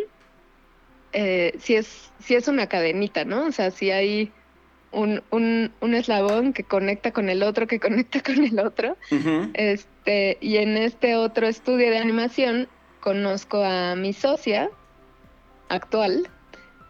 Eh, 1.12 1.54
sí 1.60 1.76
es, 1.76 2.12
sí 2.18 2.34
es 2.34 2.48
una 2.48 2.68
cadenita, 2.68 3.24
¿no? 3.24 3.46
O 3.46 3.52
sea, 3.52 3.70
sí 3.70 3.92
hay 3.92 4.32
un, 4.94 5.22
un, 5.30 5.72
un, 5.80 5.94
eslabón 5.94 6.52
que 6.52 6.64
conecta 6.64 7.12
con 7.12 7.28
el 7.28 7.42
otro, 7.42 7.66
que 7.66 7.80
conecta 7.86 8.20
con 8.22 8.44
el 8.44 8.58
otro. 8.58 8.96
este, 9.54 10.38
y 10.40 10.56
en 10.56 10.76
este 10.76 11.16
otro 11.16 11.46
estudio 11.46 11.90
de 11.90 11.98
animación 11.98 12.68
conozco 13.00 13.62
a 13.62 13.96
mi 13.96 14.12
socia, 14.12 14.70
actual, 15.68 16.28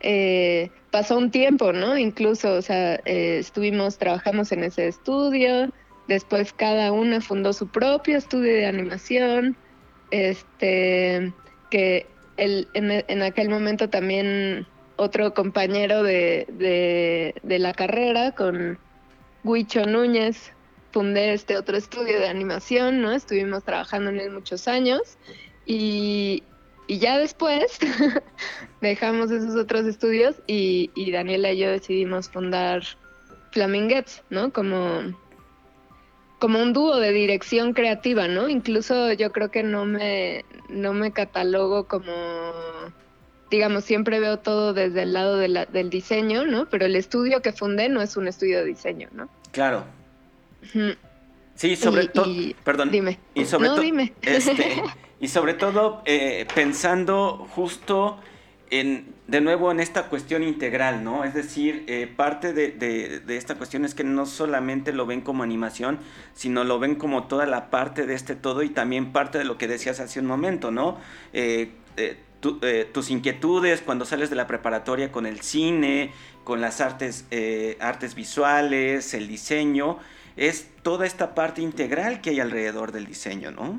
eh, 0.01 0.71
pasó 0.91 1.17
un 1.17 1.31
tiempo, 1.31 1.73
¿no? 1.73 1.97
Incluso, 1.97 2.55
o 2.55 2.63
sea, 2.63 2.97
eh, 3.05 3.39
estuvimos, 3.39 3.99
trabajamos 3.99 4.53
en 4.53 4.65
ese 4.65 4.87
estudio, 4.87 5.73
después 6.09 6.53
cada 6.53 6.93
una 6.93 7.21
fundó 7.21 7.53
su 7.53 7.69
propio 7.69 8.19
estudio 8.19 8.53
de 8.53 8.67
animación, 8.67 9.57
este, 10.11 11.33
que 11.71 12.07
el, 12.37 12.69
en, 12.75 13.23
aquel 13.23 13.49
momento 13.49 13.89
también 13.89 14.67
otro 14.97 15.35
compañero 15.35 16.03
de, 16.03 16.47
de, 17.43 17.59
la 17.59 17.73
carrera 17.73 18.33
con 18.33 18.79
Huicho 19.43 19.85
Núñez, 19.87 20.53
fundé 20.93 21.33
este 21.33 21.57
otro 21.57 21.77
estudio 21.77 22.21
de 22.21 22.29
animación, 22.29 23.01
¿no? 23.03 23.13
Estuvimos 23.13 23.65
trabajando 23.65 24.11
en 24.11 24.21
él 24.21 24.31
muchos 24.31 24.69
años 24.69 25.19
y, 25.67 26.43
y 26.87 26.99
ya 26.99 27.19
después 27.19 27.79
dejamos 28.81 29.31
esos 29.31 29.57
otros 29.57 29.87
estudios 29.87 30.37
y, 30.47 30.91
Daniela 31.11 31.53
y 31.53 31.59
yo 31.59 31.71
decidimos 31.71 32.29
fundar 32.29 32.83
Flaminguets, 33.53 34.23
¿no? 34.31 34.53
Como, 34.53 35.15
como 36.39 36.61
un 36.61 36.73
dúo 36.73 36.99
de 36.99 37.13
dirección 37.13 37.73
creativa, 37.73 38.29
¿no? 38.29 38.49
Incluso 38.49 39.13
yo 39.13 39.33
creo 39.33 39.51
que 39.51 39.63
no 39.63 39.87
me, 39.87 40.45
no 40.69 40.93
me 40.93 41.13
catalogo 41.13 41.89
como, 41.89 42.13
digamos, 43.55 43.85
siempre 43.85 44.19
veo 44.19 44.39
todo 44.39 44.75
desde 44.75 45.03
el 45.03 45.13
lado 45.13 45.37
del 45.39 45.91
diseño, 45.91 46.45
¿no? 46.45 46.67
Pero 46.67 46.87
el 46.87 46.97
estudio 46.97 47.41
que 47.41 47.53
fundé 47.53 47.89
no 47.89 48.03
es 48.03 48.17
un 48.17 48.27
estudio 48.27 48.59
de 48.59 48.65
diseño, 48.65 49.09
¿no? 49.13 49.29
Claro. 49.53 49.85
Sí, 51.55 51.77
sobre 51.77 52.09
todo, 52.09 52.27
perdón. 52.65 52.91
Dime. 52.91 53.19
Y 53.35 53.45
sobre 53.45 53.69
no, 53.69 53.79
dime. 53.79 54.13
Este, 54.23 54.83
Y 55.21 55.29
sobre 55.29 55.55
todo 55.55 56.03
eh, 56.05 56.47
pensando 56.55 57.47
justo 57.55 58.19
en, 58.71 59.15
de 59.29 59.41
nuevo 59.41 59.71
en 59.71 59.79
esta 59.79 60.09
cuestión 60.09 60.43
integral, 60.43 61.05
¿no? 61.05 61.25
Es 61.25 61.33
decir, 61.33 61.85
eh, 61.87 62.13
parte 62.15 62.53
de, 62.53 63.23
esta 63.29 63.55
cuestión 63.55 63.85
es 63.85 63.95
que 63.95 64.05
no 64.05 64.27
solamente 64.27 64.93
lo 64.93 65.07
ven 65.07 65.21
como 65.21 65.45
animación, 65.45 65.99
sino 66.35 66.65
lo 66.65 66.81
ven 66.81 66.97
como 66.97 67.25
toda 67.25 67.47
la 67.47 67.71
parte 67.71 68.05
de 68.05 68.15
este 68.15 68.35
todo 68.35 68.63
y 68.65 68.71
también 68.71 69.13
parte 69.13 69.39
de 69.39 69.45
lo 69.45 69.57
que 69.57 69.69
decías 69.69 70.01
hace 70.01 70.19
un 70.19 70.27
momento, 70.27 70.73
¿no? 70.73 70.99
Eh, 71.33 71.71
tus 72.93 73.11
inquietudes 73.11 73.81
cuando 73.81 74.05
sales 74.05 74.31
de 74.31 74.37
la 74.37 74.47
preparatoria 74.47 75.11
con 75.11 75.27
el 75.27 75.41
cine, 75.41 76.13
con 76.45 76.61
las 76.61 76.81
artes, 76.81 77.27
artes 77.81 78.15
visuales, 78.15 79.15
el 79.15 79.29
diseño, 79.29 79.99
es 80.37 80.69
toda 80.83 81.07
esta 81.07 81.35
parte 81.35 81.63
integral 81.63 82.21
que 82.21 82.31
hay 82.31 82.41
alrededor 82.41 82.93
del 82.93 83.07
diseño, 83.07 83.51
¿no? 83.51 83.79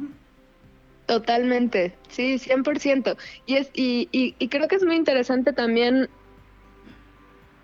Totalmente, 1.06 1.94
sí, 2.10 2.40
100%. 2.40 3.16
Y, 3.46 3.56
es, 3.58 3.70
y, 3.74 4.10
y, 4.12 4.48
creo 4.48 4.68
que 4.68 4.76
es 4.76 4.84
muy 4.84 4.96
interesante 4.96 5.54
también, 5.54 6.10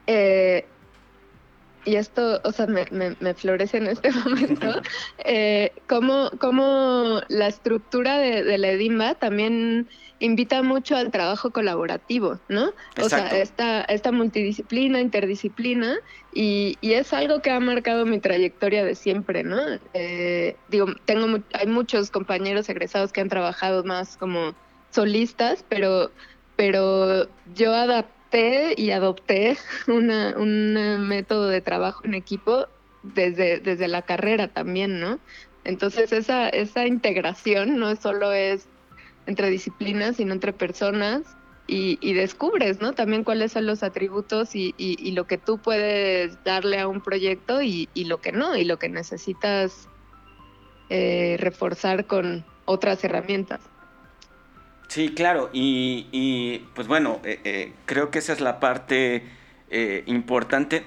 eh, 0.05 0.65
y 1.85 1.95
esto, 1.95 2.41
o 2.43 2.51
sea, 2.51 2.67
me, 2.67 2.85
me, 2.91 3.33
florece 3.33 3.77
en 3.77 3.87
este 3.87 4.11
momento, 4.25 4.81
eh, 5.25 5.71
cómo, 5.87 6.29
cómo, 6.39 7.21
la 7.27 7.47
estructura 7.47 8.17
de, 8.17 8.43
de 8.43 8.57
la 8.57 8.69
Edimba 8.69 9.15
también 9.15 9.87
invita 10.21 10.61
mucho 10.61 10.95
al 10.95 11.11
trabajo 11.11 11.51
colaborativo, 11.51 12.39
¿no? 12.47 12.71
O 13.01 13.09
sea, 13.09 13.27
esta, 13.39 13.81
esta 13.81 14.11
multidisciplina, 14.11 15.01
interdisciplina, 15.01 15.97
y, 16.33 16.77
y, 16.79 16.93
es 16.93 17.11
algo 17.11 17.41
que 17.41 17.49
ha 17.49 17.59
marcado 17.59 18.05
mi 18.05 18.19
trayectoria 18.19 18.85
de 18.85 18.95
siempre, 18.95 19.43
¿no? 19.43 19.59
Eh, 19.93 20.55
digo, 20.69 20.87
tengo 21.05 21.39
hay 21.53 21.67
muchos 21.67 22.11
compañeros 22.11 22.69
egresados 22.69 23.11
que 23.11 23.21
han 23.21 23.29
trabajado 23.29 23.83
más 23.83 24.15
como 24.15 24.53
solistas, 24.91 25.65
pero, 25.67 26.11
pero 26.55 27.27
yo 27.55 27.73
adapté 27.73 28.20
y 28.33 28.91
adopté 28.91 29.57
una, 29.87 30.35
un 30.37 31.07
método 31.07 31.47
de 31.47 31.61
trabajo 31.61 32.01
en 32.05 32.13
equipo 32.13 32.67
desde, 33.03 33.59
desde 33.59 33.87
la 33.87 34.03
carrera 34.03 34.47
también, 34.47 34.99
¿no? 34.99 35.19
Entonces 35.63 36.11
esa, 36.11 36.49
esa 36.49 36.87
integración 36.87 37.77
no 37.77 37.95
solo 37.95 38.31
es 38.31 38.67
entre 39.27 39.49
disciplinas, 39.49 40.17
sino 40.17 40.33
entre 40.33 40.53
personas 40.53 41.21
y, 41.67 42.13
descubres, 42.13 42.81
¿no? 42.81 42.91
También 42.91 43.23
cuáles 43.23 43.53
son 43.53 43.65
los 43.65 43.81
atributos 43.81 44.55
y, 44.55 44.73
y, 44.77 45.11
lo 45.11 45.25
que 45.25 45.37
tú 45.37 45.57
puedes 45.57 46.43
darle 46.43 46.79
a 46.79 46.87
un 46.89 46.99
proyecto 46.99 47.61
y, 47.61 47.87
lo 47.95 48.19
que 48.19 48.33
no, 48.33 48.57
y 48.57 48.65
lo 48.65 48.77
que 48.77 48.89
necesitas 48.89 49.87
eh, 50.89 51.37
reforzar 51.39 52.07
con 52.07 52.43
otras 52.65 53.01
herramientas. 53.05 53.61
Sí, 54.91 55.13
claro, 55.13 55.49
y, 55.53 56.65
pues 56.75 56.87
bueno, 56.87 57.21
eh, 57.23 57.39
eh, 57.45 57.73
creo 57.85 58.11
que 58.11 58.19
esa 58.19 58.33
es 58.33 58.41
la 58.41 58.59
parte 58.59 59.23
importante, 60.05 60.85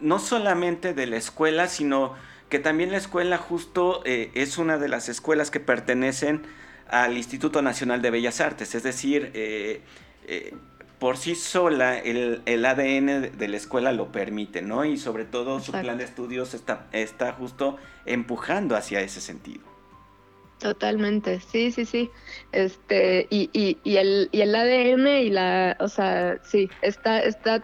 no 0.00 0.18
solamente 0.18 0.94
de 0.94 1.06
la 1.06 1.16
escuela, 1.16 1.68
sino 1.68 2.14
que 2.48 2.58
también 2.58 2.90
la 2.90 2.96
escuela 2.96 3.38
justo 3.38 4.02
es 4.04 4.58
una 4.58 4.78
de 4.78 4.88
las 4.88 5.08
escuelas 5.08 5.52
que 5.52 5.60
pertenecen 5.60 6.42
al 6.88 7.16
Instituto 7.16 7.62
Nacional 7.62 8.02
de 8.02 8.10
Bellas 8.10 8.40
Artes, 8.40 8.74
es 8.74 8.82
decir, 8.82 9.30
eh, 9.34 9.80
eh, 10.26 10.54
por 10.98 11.16
sí 11.16 11.34
sola 11.34 11.98
el, 11.98 12.42
ADN 12.64 13.36
de 13.36 13.48
la 13.48 13.56
escuela 13.56 13.92
lo 13.92 14.12
permite, 14.12 14.62
¿no? 14.62 14.84
Y 14.84 14.96
sobre 14.96 15.24
todo 15.24 15.60
su 15.60 15.72
plan 15.72 15.98
de 15.98 16.04
estudios 16.04 16.54
está, 16.54 16.86
está 16.92 17.32
justo 17.32 17.76
empujando 18.06 18.76
hacia 18.76 19.00
ese 19.00 19.20
sentido. 19.20 19.73
Totalmente, 20.64 21.40
sí, 21.40 21.70
sí, 21.72 21.84
sí. 21.84 22.10
Este, 22.52 23.26
y, 23.28 23.50
y, 23.52 23.76
y, 23.84 23.98
el, 23.98 24.30
y 24.32 24.40
el 24.40 24.54
ADN 24.54 25.06
y 25.06 25.28
la, 25.28 25.76
o 25.78 25.88
sea, 25.88 26.38
sí, 26.42 26.70
está, 26.80 27.20
está 27.20 27.62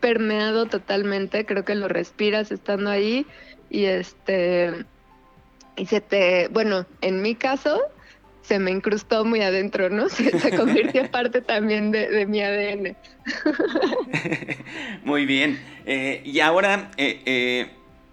permeado 0.00 0.66
totalmente, 0.66 1.46
creo 1.46 1.64
que 1.64 1.74
lo 1.74 1.88
respiras 1.88 2.52
estando 2.52 2.90
ahí 2.90 3.24
y 3.70 3.86
este, 3.86 4.84
y 5.76 5.86
se 5.86 6.02
te, 6.02 6.48
bueno, 6.48 6.84
en 7.00 7.22
mi 7.22 7.36
caso, 7.36 7.80
se 8.42 8.58
me 8.58 8.70
incrustó 8.70 9.24
muy 9.24 9.40
adentro, 9.40 9.88
¿no? 9.88 10.08
Se, 10.10 10.54
convirtió 10.54 11.00
en 11.00 11.10
parte 11.10 11.40
también 11.40 11.90
de, 11.90 12.26
mi 12.26 12.42
ADN. 12.42 12.98
muy 15.04 15.24
bien. 15.24 15.58
Eh, 15.86 16.20
y 16.22 16.40
ahora, 16.40 16.90
eh, 16.98 17.22
eh, 17.24 17.70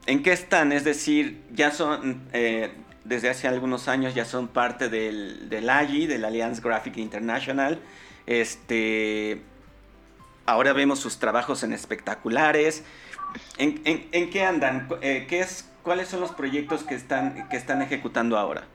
¿En 0.10 0.24
qué 0.24 0.32
están? 0.32 0.72
Es 0.72 0.84
decir, 0.84 1.44
ya 1.52 1.70
son, 1.70 2.24
eh, 2.34 2.72
desde 3.10 3.30
hace 3.30 3.48
algunos 3.48 3.88
años 3.88 4.14
ya 4.14 4.24
son 4.24 4.48
parte 4.48 4.88
del, 4.88 5.50
del 5.50 5.68
AGI, 5.68 6.06
de 6.06 6.20
la 6.20 6.28
Alliance 6.28 6.62
Graphic 6.62 6.98
International. 6.98 7.80
Este, 8.28 9.42
ahora 10.46 10.74
vemos 10.74 11.00
sus 11.00 11.18
trabajos 11.18 11.64
en 11.64 11.74
espectaculares. 11.74 12.84
¿En, 13.58 13.82
en, 13.84 14.30
qué 14.30 14.44
andan? 14.44 14.88
Eh, 15.02 15.26
¿qué 15.28 15.40
es, 15.40 15.68
¿Cuáles 15.82 16.08
son 16.08 16.22
los 16.22 16.32
proyectos 16.32 16.84
que 16.84 16.94
están, 16.94 17.50
que 17.50 17.58
están 17.58 17.82
ejecutando 17.82 18.38
ahora? 18.38 18.66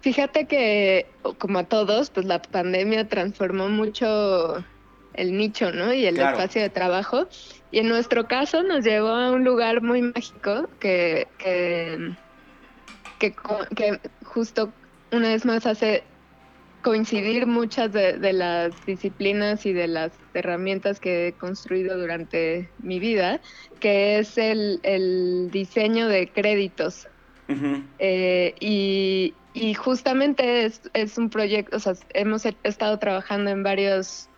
Fíjate 0.00 0.46
que, 0.46 1.06
como 1.36 1.58
a 1.58 1.64
todos, 1.64 2.08
pues 2.08 2.24
la 2.24 2.40
pandemia 2.40 3.06
transformó 3.06 3.68
mucho 3.68 4.64
el 5.12 5.36
nicho, 5.36 5.72
¿no? 5.72 5.92
Y 5.92 6.06
el 6.06 6.16
espacio 6.18 6.62
de 6.62 6.70
trabajo. 6.70 7.28
Y 7.70 7.80
en 7.80 7.88
nuestro 7.90 8.26
caso 8.28 8.62
nos 8.62 8.82
llevó 8.82 9.08
a 9.08 9.30
un 9.30 9.44
lugar 9.44 9.82
muy 9.82 10.00
mágico 10.00 10.68
que, 10.80 11.26
que, 11.36 12.16
que, 13.18 13.34
justo 14.24 14.72
una 15.12 15.28
vez 15.28 15.44
más 15.44 15.66
hace 15.66 16.02
coincidir 16.82 17.46
muchas 17.46 17.92
de, 17.92 18.32
las 18.32 18.86
disciplinas 18.86 19.66
y 19.66 19.72
de 19.72 19.88
las 19.88 20.12
herramientas 20.34 21.00
que 21.00 21.28
he 21.28 21.32
construido 21.32 21.98
durante 21.98 22.68
mi 22.78 23.00
vida, 23.00 23.40
que 23.80 24.18
es 24.18 24.38
el, 24.38 24.80
el 24.82 25.50
diseño 25.50 26.08
de 26.08 26.28
créditos. 26.28 27.08
Eh, 27.98 28.54
y, 28.60 29.34
y 29.54 29.74
justamente 29.74 30.66
es, 30.66 30.82
es 30.92 31.16
un 31.16 31.30
proyecto, 31.30 31.78
o 31.78 31.80
sea, 31.80 31.94
hemos 32.10 32.44
estado 32.62 32.98
trabajando 32.98 33.50
en 33.50 33.62
varios 33.62 34.28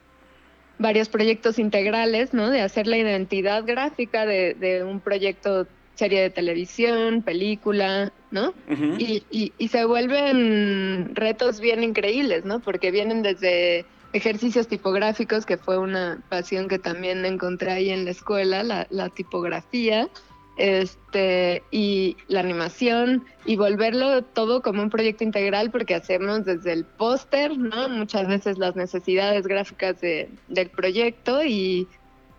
varios 0.80 1.10
proyectos 1.10 1.58
integrales, 1.58 2.32
¿no? 2.32 2.50
De 2.50 2.62
hacer 2.62 2.86
la 2.86 2.96
identidad 2.96 3.64
gráfica 3.64 4.24
de, 4.24 4.54
de 4.54 4.82
un 4.82 4.98
proyecto, 5.00 5.66
serie 6.00 6.22
de 6.22 6.30
televisión, 6.30 7.22
película, 7.22 8.12
¿no? 8.30 8.54
y, 8.98 9.22
y, 9.30 9.52
y, 9.58 9.68
se 9.68 9.84
vuelven 9.84 11.14
retos 11.14 11.60
bien 11.60 11.82
increíbles, 11.82 12.44
¿no? 12.44 12.60
Porque 12.60 12.90
vienen 12.90 13.22
desde 13.22 13.84
ejercicios 14.12 14.66
tipográficos, 14.66 15.44
que 15.44 15.58
fue 15.58 15.76
una 15.78 16.22
pasión 16.30 16.68
que 16.68 16.78
también 16.78 17.24
encontré 17.26 17.70
ahí 17.70 17.90
en 17.90 18.04
la 18.06 18.12
escuela, 18.12 18.62
la, 18.62 18.86
la 18.90 19.10
tipografía, 19.10 20.08
este 20.56 21.62
y 21.70 22.16
la 22.28 22.40
animación 22.40 23.24
y 23.46 23.56
volverlo 23.56 24.22
todo 24.22 24.62
como 24.62 24.82
un 24.82 24.90
proyecto 24.90 25.24
integral 25.24 25.70
porque 25.70 25.94
hacemos 25.94 26.44
desde 26.44 26.72
el 26.72 26.84
póster, 26.84 27.56
¿no? 27.56 27.88
Muchas 27.88 28.28
veces 28.28 28.58
las 28.58 28.76
necesidades 28.76 29.46
gráficas 29.46 30.00
de, 30.00 30.28
del 30.48 30.68
proyecto 30.68 31.42
y, 31.44 31.88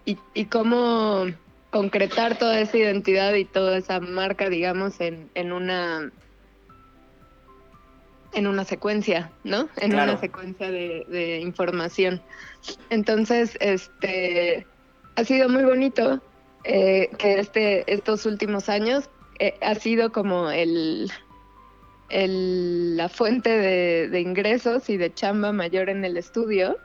y, 0.05 0.45
cómo 0.45 1.25
concretar 1.71 2.37
toda 2.37 2.59
esa 2.59 2.77
identidad 2.77 3.33
y 3.33 3.45
toda 3.45 3.77
esa 3.77 3.99
marca, 3.99 4.49
digamos, 4.49 5.01
en, 5.01 5.29
en 5.33 5.51
una 5.51 6.11
en 8.33 8.47
una 8.47 8.63
secuencia, 8.63 9.29
¿no? 9.43 9.67
En 9.77 9.93
una 9.93 10.17
secuencia 10.17 10.71
de, 10.71 11.05
de 11.09 11.39
información. 11.39 12.21
Entonces, 12.89 13.57
este 13.59 14.65
ha 15.15 15.23
sido 15.23 15.49
muy 15.49 15.63
bonito 15.63 16.21
eh, 16.63 17.09
que 17.17 17.39
este, 17.39 17.91
estos 17.91 18.25
últimos 18.25 18.69
años 18.69 19.09
eh, 19.39 19.55
ha 19.61 19.75
sido 19.75 20.11
como 20.11 20.51
el, 20.51 21.11
el 22.09 22.97
la 22.97 23.09
fuente 23.09 23.49
de, 23.49 24.19
ingresos 24.19 24.89
y 24.89 24.97
de 24.97 25.13
chamba 25.13 25.51
mayor 25.51 25.89
en 25.89 26.05
el 26.05 26.17
estudio, 26.17 26.77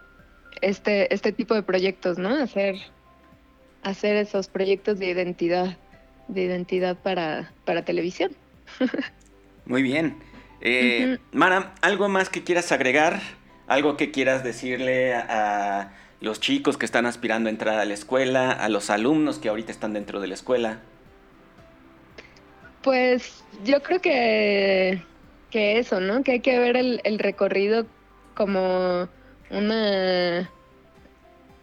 este, 0.62 1.12
este 1.12 1.32
tipo 1.32 1.54
de 1.54 1.62
proyectos, 1.62 2.16
¿no? 2.18 2.30
Hacer, 2.30 2.76
hacer 3.86 4.16
esos 4.16 4.48
proyectos 4.48 4.98
de 4.98 5.06
identidad, 5.06 5.76
de 6.26 6.42
identidad 6.42 6.96
para, 6.96 7.52
para 7.64 7.84
televisión. 7.84 8.32
Muy 9.64 9.82
bien. 9.82 10.16
Eh, 10.60 11.18
Mara, 11.32 11.72
¿algo 11.82 12.08
más 12.08 12.28
que 12.28 12.42
quieras 12.42 12.72
agregar? 12.72 13.20
¿Algo 13.68 13.96
que 13.96 14.10
quieras 14.10 14.42
decirle 14.42 15.14
a 15.14 15.92
los 16.20 16.40
chicos 16.40 16.76
que 16.76 16.84
están 16.84 17.06
aspirando 17.06 17.48
a 17.48 17.52
entrar 17.52 17.78
a 17.78 17.84
la 17.84 17.94
escuela, 17.94 18.50
a 18.50 18.68
los 18.68 18.90
alumnos 18.90 19.38
que 19.38 19.48
ahorita 19.48 19.70
están 19.70 19.92
dentro 19.92 20.20
de 20.20 20.26
la 20.26 20.34
escuela? 20.34 20.80
Pues 22.82 23.44
yo 23.64 23.82
creo 23.82 24.00
que, 24.00 25.00
que 25.50 25.78
eso, 25.78 26.00
¿no? 26.00 26.24
Que 26.24 26.32
hay 26.32 26.40
que 26.40 26.58
ver 26.58 26.76
el, 26.76 27.00
el 27.04 27.20
recorrido 27.20 27.86
como 28.34 29.08
una, 29.50 30.50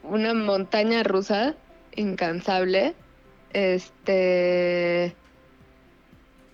una 0.04 0.34
montaña 0.34 1.04
rusa 1.04 1.56
incansable, 1.96 2.94
este 3.54 5.16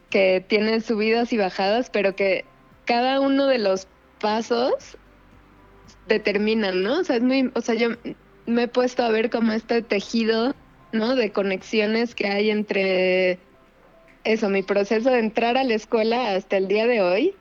que 0.10 0.44
tiene 0.48 0.82
subidas 0.82 1.32
y 1.34 1.38
bajadas, 1.38 1.90
pero 1.90 2.16
que 2.16 2.46
cada 2.86 3.20
uno 3.20 3.46
de 3.46 3.60
los 3.60 3.88
pasos 4.20 4.98
determinan, 6.08 6.82
¿no? 6.82 7.00
O 7.00 7.04
sea, 7.04 7.18
es 7.18 7.22
muy, 7.22 7.52
o 7.54 7.62
sea, 7.62 7.76
yo 7.76 7.90
me 8.46 8.64
he 8.64 8.68
puesto 8.68 9.04
a 9.04 9.10
ver 9.10 9.30
como 9.30 9.52
este 9.52 9.82
tejido, 9.82 10.56
¿no? 10.92 11.16
De 11.16 11.32
conexiones 11.32 12.16
que 12.16 12.28
hay 12.28 12.50
entre 12.50 13.38
eso, 14.24 14.50
mi 14.50 14.64
proceso 14.64 15.12
de 15.12 15.20
entrar 15.20 15.58
a 15.58 15.64
la 15.64 15.76
escuela 15.76 16.34
hasta 16.34 16.58
el 16.58 16.68
día 16.68 16.88
de 16.88 17.02
hoy. 17.02 17.36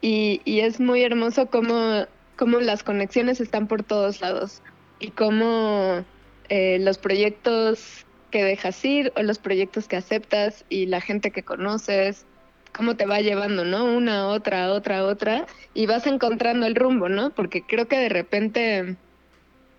Y, 0.00 0.40
y 0.44 0.60
es 0.60 0.80
muy 0.80 1.02
hermoso 1.02 1.46
cómo, 1.46 2.06
cómo 2.36 2.60
las 2.60 2.82
conexiones 2.82 3.40
están 3.40 3.68
por 3.68 3.82
todos 3.82 4.20
lados 4.20 4.62
y 4.98 5.10
cómo 5.10 6.04
eh, 6.48 6.78
los 6.80 6.98
proyectos 6.98 8.06
que 8.30 8.44
dejas 8.44 8.84
ir 8.84 9.12
o 9.16 9.22
los 9.22 9.38
proyectos 9.38 9.88
que 9.88 9.96
aceptas 9.96 10.64
y 10.68 10.86
la 10.86 11.00
gente 11.00 11.30
que 11.30 11.42
conoces 11.42 12.24
cómo 12.72 12.96
te 12.96 13.06
va 13.06 13.20
llevando, 13.20 13.64
¿no? 13.64 13.84
Una, 13.84 14.28
otra, 14.28 14.72
otra, 14.72 15.04
otra, 15.04 15.46
y 15.74 15.86
vas 15.86 16.06
encontrando 16.06 16.66
el 16.66 16.74
rumbo, 16.74 17.08
¿no? 17.08 17.30
Porque 17.30 17.62
creo 17.62 17.86
que 17.86 17.98
de 17.98 18.08
repente 18.08 18.96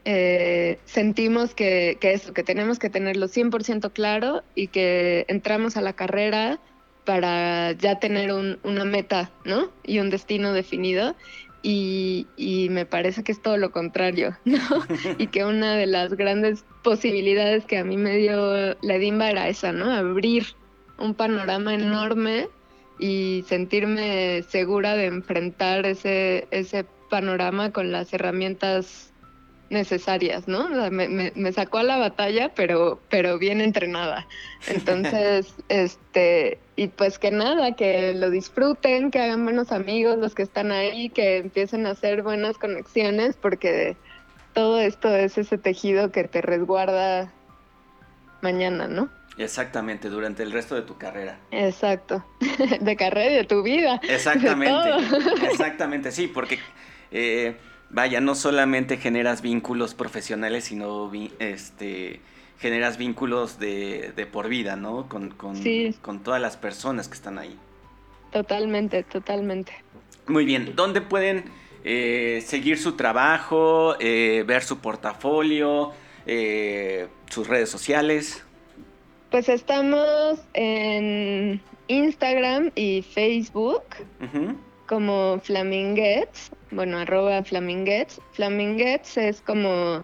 eh, 0.06 0.80
sentimos 0.86 1.54
que, 1.56 1.98
que 2.00 2.14
eso, 2.14 2.34
que 2.34 2.44
tenemos 2.44 2.80
que 2.80 2.90
tenerlo 2.90 3.28
100% 3.28 3.92
claro 3.92 4.44
y 4.56 4.68
que 4.68 5.26
entramos 5.28 5.76
a 5.76 5.82
la 5.82 5.94
carrera 5.94 6.60
para 7.06 7.74
ya 7.74 8.00
tener 8.00 8.32
un, 8.32 8.60
una 8.64 8.86
meta, 8.86 9.32
¿no? 9.44 9.70
Y 9.84 10.00
un 10.00 10.10
destino 10.10 10.54
definido. 10.54 11.16
Y, 11.66 12.28
y, 12.36 12.68
me 12.70 12.86
parece 12.86 13.24
que 13.24 13.32
es 13.32 13.42
todo 13.42 13.56
lo 13.56 13.72
contrario, 13.72 14.38
¿no? 14.46 14.60
y 15.18 15.28
que 15.28 15.46
una 15.46 15.76
de 15.76 15.88
las 15.88 16.14
grandes 16.16 16.66
posibilidades 16.84 17.64
que 17.64 17.78
a 17.78 17.86
mí 17.86 17.96
me 17.96 18.18
dio 18.18 18.76
la 18.82 18.98
DIMBA 18.98 19.32
era 19.32 19.48
esa, 19.48 19.72
¿no? 19.72 19.90
Abrir 19.90 20.46
un 20.98 21.14
panorama 21.14 21.74
enorme 21.74 22.50
y 23.00 23.46
sentirme 23.48 24.44
segura 24.44 24.96
de 24.96 25.06
enfrentar 25.06 25.86
ese, 25.86 26.48
ese 26.52 26.86
panorama 27.10 27.72
con 27.72 27.94
las 27.94 28.14
herramientas 28.14 29.13
necesarias, 29.74 30.48
¿no? 30.48 30.70
me, 30.92 31.32
me, 31.36 31.52
sacó 31.52 31.80
a 31.80 31.84
la 31.84 31.98
batalla, 31.98 32.54
pero, 32.56 33.00
pero 33.10 33.38
bien 33.38 33.60
entrenada. 33.60 34.28
Entonces, 34.68 35.54
este, 35.68 36.60
y 36.76 36.88
pues 36.88 37.20
que 37.20 37.32
nada, 37.32 37.76
que 37.76 38.14
lo 38.14 38.30
disfruten, 38.30 39.12
que 39.12 39.20
hagan 39.20 39.44
buenos 39.44 39.72
amigos 39.72 40.18
los 40.18 40.34
que 40.36 40.44
están 40.44 40.72
ahí, 40.72 41.10
que 41.10 41.38
empiecen 41.38 41.86
a 41.86 41.92
hacer 41.92 42.24
buenas 42.24 42.58
conexiones, 42.58 43.36
porque 43.36 43.98
todo 44.54 44.80
esto 44.80 45.14
es 45.14 45.38
ese 45.38 45.58
tejido 45.58 46.12
que 46.12 46.24
te 46.24 46.42
resguarda 46.42 47.32
mañana, 48.42 48.88
¿no? 48.88 49.10
Exactamente, 49.38 50.10
durante 50.10 50.44
el 50.44 50.52
resto 50.52 50.76
de 50.76 50.84
tu 50.84 50.98
carrera. 50.98 51.40
Exacto, 51.52 52.24
de 52.80 52.96
carrera 52.96 53.32
y 53.32 53.36
de 53.36 53.44
tu 53.46 53.64
vida. 53.64 54.00
Exactamente, 54.08 54.92
exactamente, 55.52 56.12
sí, 56.12 56.28
porque 56.28 56.60
eh, 57.12 57.58
vaya, 57.94 58.20
no 58.20 58.36
solamente 58.36 58.98
generas 58.98 59.42
vínculos 59.42 59.94
profesionales, 59.94 60.66
sino 60.66 61.12
este, 61.40 62.20
generas 62.60 62.98
vínculos 62.98 63.60
de, 63.60 64.12
de 64.16 64.26
por 64.26 64.50
vida, 64.50 64.76
¿no? 64.76 65.08
Con, 65.08 65.30
con, 65.30 65.56
con, 66.02 66.24
todas 66.24 66.42
las 66.42 66.58
personas 66.58 67.08
que 67.08 67.14
están 67.14 67.38
ahí. 67.38 67.56
Totalmente, 68.32 69.04
totalmente. 69.04 69.74
Muy 70.28 70.44
bien, 70.44 70.74
¿dónde 70.76 71.02
pueden 71.02 71.46
eh, 71.84 72.44
seguir 72.46 72.80
su 72.80 72.94
trabajo, 72.94 73.96
eh, 74.00 74.44
ver 74.46 74.64
su 74.64 74.80
portafolio, 74.80 75.92
sus 77.30 77.48
redes 77.48 77.70
sociales? 77.70 78.44
Pues 79.30 79.50
estamos 79.50 80.40
en 80.54 81.62
Instagram 81.88 82.72
y 82.76 83.02
Facebook 83.02 83.84
como 84.88 85.40
Flaminguets, 85.40 86.52
bueno, 86.74 86.98
arroba 86.98 87.44
Flaminguets. 87.44 88.22
Flaminguets 88.34 89.18
es 89.18 89.42
como 89.42 90.04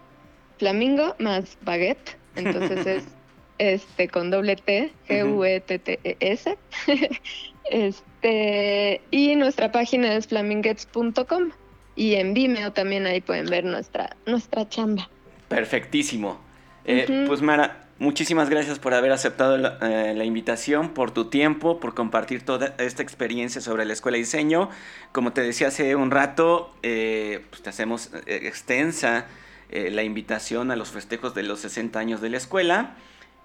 flamingo 0.58 1.14
más 1.18 1.56
baguette, 1.62 2.16
entonces 2.36 2.86
es 2.86 3.04
este 3.58 4.08
con 4.08 4.30
doble 4.30 4.56
T, 4.56 4.92
G-U-E-T-T-E-S. 5.08 6.58
este, 7.70 9.00
y 9.10 9.36
nuestra 9.36 9.72
página 9.72 10.14
es 10.14 10.26
flaminguets.com 10.28 11.50
y 11.96 12.14
en 12.14 12.34
Vimeo 12.34 12.72
también 12.72 13.06
ahí 13.06 13.20
pueden 13.20 13.46
ver 13.46 13.64
nuestra, 13.64 14.16
nuestra 14.26 14.68
chamba. 14.68 15.08
Perfectísimo. 15.48 16.40
Eh, 16.84 17.24
pues 17.26 17.42
Mara, 17.42 17.89
Muchísimas 18.00 18.48
gracias 18.48 18.78
por 18.78 18.94
haber 18.94 19.12
aceptado 19.12 19.58
la, 19.58 19.76
eh, 19.82 20.24
invitación, 20.24 20.94
por 20.94 21.10
tu 21.10 21.26
tiempo, 21.26 21.80
por 21.80 21.94
compartir 21.94 22.42
toda 22.42 22.74
esta 22.78 23.02
experiencia 23.02 23.60
sobre 23.60 23.84
la 23.84 23.92
escuela 23.92 24.16
de 24.16 24.20
diseño. 24.20 24.70
Como 25.12 25.34
te 25.34 25.42
decía 25.42 25.68
hace 25.68 25.94
un 25.96 26.10
rato, 26.10 26.74
eh, 26.82 27.44
pues 27.50 27.60
te 27.60 27.68
hacemos 27.68 28.10
eh, 28.24 28.40
extensa 28.44 29.26
la 29.70 30.02
invitación 30.02 30.72
a 30.72 30.76
los 30.76 30.88
festejos 30.88 31.32
de 31.34 31.44
los 31.44 31.60
60 31.60 31.98
años 32.00 32.22
de 32.22 32.30
la 32.30 32.38
escuela. 32.38 32.96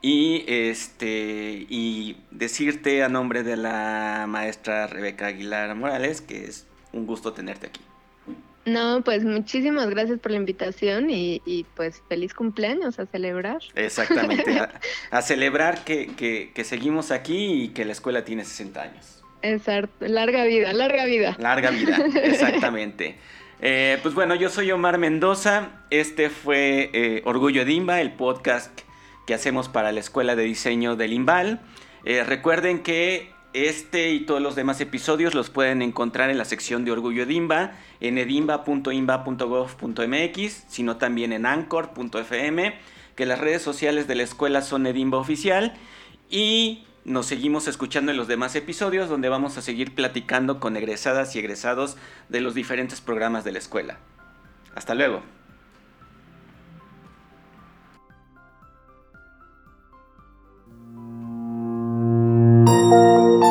Y, 0.01 0.45
este, 0.47 1.65
y 1.69 2.17
decirte 2.31 3.03
a 3.03 3.09
nombre 3.09 3.43
de 3.43 3.57
la 3.57 4.25
maestra 4.25 4.87
Rebeca 4.87 5.27
Aguilar 5.27 5.75
Morales 5.75 6.21
que 6.21 6.45
es 6.45 6.65
un 6.93 7.05
gusto 7.05 7.33
tenerte 7.33 7.67
aquí. 7.67 7.81
No, 8.65 9.03
pues 9.03 9.23
muchísimas 9.23 9.89
gracias 9.89 10.19
por 10.19 10.31
la 10.31 10.37
invitación 10.37 11.09
y, 11.09 11.65
pues 11.75 12.01
feliz 12.09 12.33
cumpleaños 12.33 12.99
a 12.99 13.05
celebrar. 13.05 13.59
Exactamente, 13.75 14.59
a, 15.11 15.21
celebrar 15.21 15.83
que, 15.83 16.51
seguimos 16.63 17.11
aquí 17.11 17.63
y 17.63 17.67
que 17.69 17.85
la 17.85 17.91
escuela 17.91 18.25
tiene 18.25 18.43
60 18.43 18.81
años. 18.81 19.23
Exacto, 19.43 20.07
larga 20.07 20.45
vida, 20.45 20.73
larga 20.73 21.05
vida. 21.05 21.35
Larga 21.39 21.69
vida, 21.69 21.97
exactamente. 22.23 23.17
Eh, 23.61 23.99
pues 24.01 24.15
bueno, 24.15 24.33
yo 24.33 24.49
soy 24.49 24.71
Omar 24.71 24.97
Mendoza, 24.97 25.83
este 25.91 26.31
fue 26.31 26.89
eh, 26.93 27.21
Orgullo 27.25 27.65
Dimba, 27.65 28.01
el 28.01 28.13
podcast 28.13 28.81
que 29.27 29.35
hacemos 29.35 29.69
para 29.69 29.91
la 29.91 29.99
Escuela 29.99 30.35
de 30.35 30.43
Diseño 30.43 30.95
del 30.95 31.13
Imbal. 31.13 31.61
Eh, 32.03 32.23
recuerden 32.23 32.81
que 32.83 33.34
este 33.55 34.11
y 34.11 34.19
todos 34.19 34.41
los 34.41 34.55
demás 34.55 34.81
episodios 34.81 35.33
los 35.33 35.49
pueden 35.49 35.81
encontrar 35.81 36.29
en 36.29 36.37
la 36.37 36.43
sección 36.43 36.83
de 36.83 36.91
Orgullo 36.91 37.23
Edimba, 37.23 37.71
en 38.01 38.17
edimba.imba.gov.mx, 38.17 40.63
sino 40.67 40.97
también 40.97 41.31
en 41.31 41.45
anchor.fm, 41.45 42.75
que 43.15 43.25
las 43.25 43.39
redes 43.39 43.61
sociales 43.61 44.07
de 44.07 44.15
la 44.15 44.23
escuela 44.23 44.61
son 44.61 44.85
Edimba 44.85 45.17
Oficial. 45.17 45.73
Y 46.29 46.83
nos 47.05 47.27
seguimos 47.27 47.67
escuchando 47.67 48.11
en 48.11 48.17
los 48.17 48.27
demás 48.27 48.55
episodios 48.55 49.09
donde 49.09 49.29
vamos 49.29 49.57
a 49.57 49.61
seguir 49.61 49.95
platicando 49.95 50.59
con 50.59 50.75
egresadas 50.75 51.35
y 51.35 51.39
egresados 51.39 51.95
de 52.29 52.41
los 52.41 52.55
diferentes 52.55 52.99
programas 52.99 53.45
de 53.45 53.53
la 53.53 53.59
escuela. 53.59 53.99
Hasta 54.75 54.95
luego. 54.95 55.21
Música 62.65 63.45